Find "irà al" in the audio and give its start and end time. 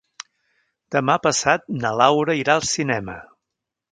2.41-2.65